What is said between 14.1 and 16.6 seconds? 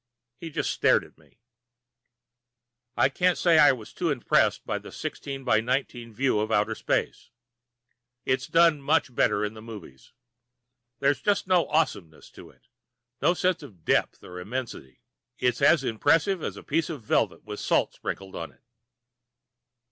or immensity. It's as impressive as